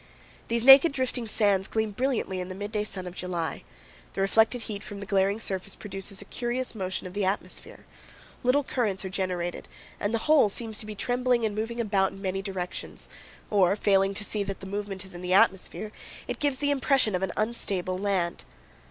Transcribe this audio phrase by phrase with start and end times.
[0.47, 3.61] These naked, drifting sands gleam brilliantly in the midday sun of July.
[4.13, 7.85] The reflected heat from the glaring surface produces a curious motion of the atmosphere;
[8.41, 9.67] little currents are generated
[9.99, 13.09] and the whole seems to be trembling and moving about in many directions,
[13.51, 15.91] or, failing to see that the movement is in the atmosphere,
[16.27, 18.43] it gives the impression of an unstable land.